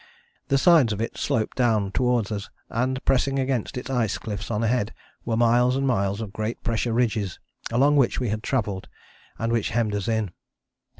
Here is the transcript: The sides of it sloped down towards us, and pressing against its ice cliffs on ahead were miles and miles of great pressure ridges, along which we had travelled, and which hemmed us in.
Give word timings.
The 0.47 0.57
sides 0.57 0.91
of 0.93 0.99
it 0.99 1.15
sloped 1.15 1.55
down 1.55 1.91
towards 1.91 2.31
us, 2.31 2.49
and 2.71 3.05
pressing 3.05 3.37
against 3.37 3.77
its 3.77 3.91
ice 3.91 4.17
cliffs 4.17 4.49
on 4.49 4.63
ahead 4.63 4.95
were 5.25 5.37
miles 5.37 5.75
and 5.75 5.85
miles 5.85 6.21
of 6.21 6.33
great 6.33 6.63
pressure 6.63 6.91
ridges, 6.91 7.37
along 7.71 7.97
which 7.97 8.19
we 8.19 8.29
had 8.29 8.41
travelled, 8.41 8.87
and 9.37 9.51
which 9.53 9.69
hemmed 9.69 9.93
us 9.93 10.07
in. 10.07 10.31